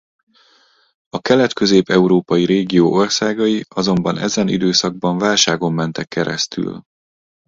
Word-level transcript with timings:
A 1.09 1.19
Kelet-közép 1.19 1.89
európai 1.89 2.45
régió 2.45 2.93
országai 2.93 3.65
azonban 3.67 4.17
ezen 4.17 4.47
időszakban 4.47 5.17
válságon 5.17 5.73
mentek 5.73 6.07
keresztül. 6.07 6.83